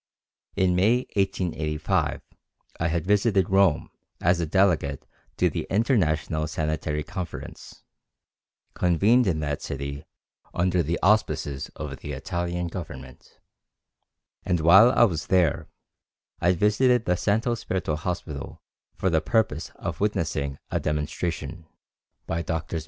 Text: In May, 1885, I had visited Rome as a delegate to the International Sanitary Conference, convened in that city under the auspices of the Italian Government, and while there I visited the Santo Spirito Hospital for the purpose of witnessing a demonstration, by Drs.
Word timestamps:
In 0.55 0.75
May, 0.75 1.05
1885, 1.15 2.23
I 2.79 2.87
had 2.87 3.05
visited 3.05 3.51
Rome 3.51 3.91
as 4.19 4.39
a 4.39 4.47
delegate 4.47 5.05
to 5.37 5.47
the 5.47 5.67
International 5.69 6.47
Sanitary 6.47 7.03
Conference, 7.03 7.83
convened 8.73 9.27
in 9.27 9.41
that 9.41 9.61
city 9.61 10.03
under 10.55 10.81
the 10.81 10.97
auspices 11.03 11.69
of 11.75 11.97
the 11.99 12.13
Italian 12.13 12.65
Government, 12.65 13.39
and 14.43 14.59
while 14.61 14.89
there 15.27 15.67
I 16.39 16.53
visited 16.53 17.05
the 17.05 17.15
Santo 17.15 17.53
Spirito 17.53 17.95
Hospital 17.95 18.59
for 18.95 19.11
the 19.11 19.21
purpose 19.21 19.69
of 19.75 19.99
witnessing 19.99 20.57
a 20.71 20.79
demonstration, 20.79 21.67
by 22.25 22.41
Drs. 22.41 22.79